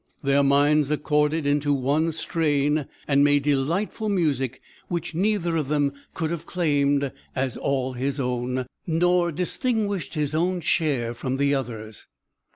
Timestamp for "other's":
11.53-12.07